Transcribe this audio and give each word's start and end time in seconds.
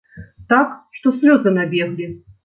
Так, 0.53 0.71
што 0.99 1.11
слёзы 1.17 1.53
набеглі. 1.57 2.09